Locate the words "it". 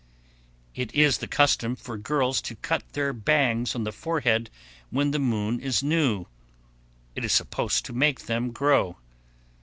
0.99-1.05, 7.15-7.23